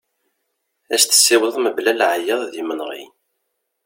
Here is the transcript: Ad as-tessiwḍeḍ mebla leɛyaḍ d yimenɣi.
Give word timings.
Ad 0.93 0.97
as-tessiwḍeḍ 0.99 1.55
mebla 1.59 1.91
leɛyaḍ 1.99 2.41
d 2.51 2.53
yimenɣi. 2.57 3.03